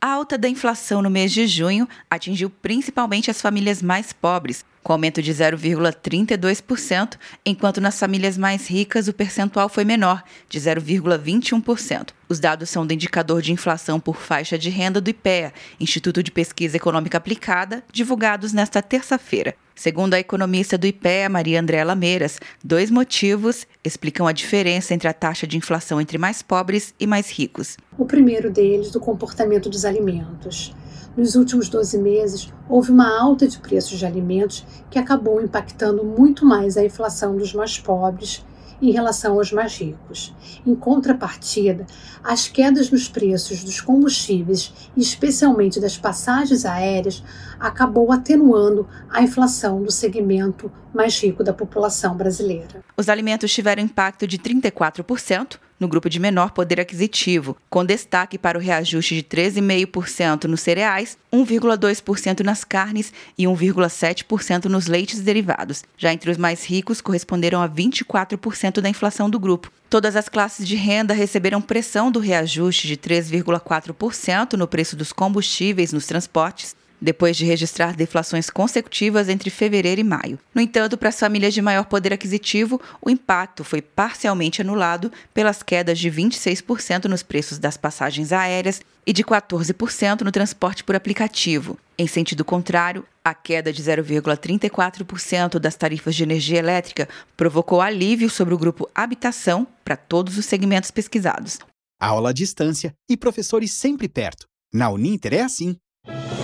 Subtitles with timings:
[0.00, 4.94] A alta da inflação no mês de junho atingiu principalmente as famílias mais pobres, com
[4.94, 12.08] aumento de 0,32%, enquanto nas famílias mais ricas o percentual foi menor, de 0,21%.
[12.26, 16.30] Os dados são do indicador de inflação por faixa de renda do IPEA, Instituto de
[16.30, 19.54] Pesquisa Econômica Aplicada, divulgados nesta terça-feira.
[19.74, 25.12] Segundo a economista do IPEA, Maria Andréa Lameiras, dois motivos explicam a diferença entre a
[25.12, 27.76] taxa de inflação entre mais pobres e mais ricos.
[27.98, 30.74] O primeiro deles, do comportamento dos alimentos.
[31.16, 36.46] Nos últimos 12 meses, houve uma alta de preços de alimentos que acabou impactando muito
[36.46, 38.44] mais a inflação dos mais pobres
[38.80, 40.34] em relação aos mais ricos.
[40.66, 41.86] Em contrapartida,
[42.22, 47.22] as quedas nos preços dos combustíveis, especialmente das passagens aéreas,
[47.58, 52.84] acabou atenuando a inflação do segmento mais rico da população brasileira.
[52.96, 58.58] Os alimentos tiveram impacto de 34%, no grupo de menor poder aquisitivo, com destaque para
[58.58, 65.84] o reajuste de 13,5% nos cereais, 1,2% nas carnes e 1,7% nos leites derivados.
[65.96, 69.70] Já entre os mais ricos, corresponderam a 24% da inflação do grupo.
[69.90, 75.92] Todas as classes de renda receberam pressão do reajuste de 3,4% no preço dos combustíveis
[75.92, 80.38] nos transportes, depois de registrar deflações consecutivas entre fevereiro e maio.
[80.54, 85.62] No entanto, para as famílias de maior poder aquisitivo, o impacto foi parcialmente anulado pelas
[85.62, 91.78] quedas de 26% nos preços das passagens aéreas e de 14% no transporte por aplicativo.
[91.96, 98.54] Em sentido contrário, a queda de 0,34% das tarifas de energia elétrica provocou alívio sobre
[98.54, 101.58] o grupo habitação para todos os segmentos pesquisados.
[102.00, 104.46] Aula à distância e professores sempre perto.
[104.72, 105.76] Na Uninter é assim.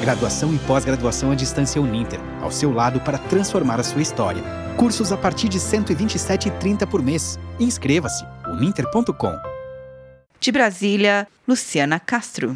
[0.04, 4.42] Graduação e pós-graduação à distância Uninter, ao seu lado para transformar a sua história.
[4.76, 7.38] Cursos a partir de R$ 127,30 por mês.
[7.58, 9.32] Inscreva-se uninter.com.
[10.38, 12.54] De Brasília, Luciana Castro.